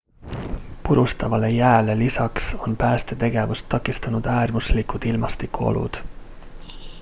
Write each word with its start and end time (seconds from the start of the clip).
purustavale 0.87 1.49
jääle 1.49 1.97
lisaks 1.99 2.53
on 2.67 2.77
päästetegevust 2.77 3.65
takistanud 3.75 4.25
äärmuslikud 4.35 5.03
ilmastikuolud 5.13 5.97